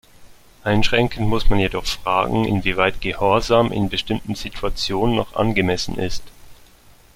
Einschränkend 0.63 1.27
muss 1.29 1.51
man 1.51 1.59
jedoch 1.59 1.85
fragen, 1.85 2.43
inwieweit 2.45 3.01
Gehorsam 3.01 3.71
in 3.71 3.87
bestimmten 3.91 4.33
Situationen 4.33 5.15
noch 5.15 5.35
angemessen 5.35 5.95
ist. 5.99 6.23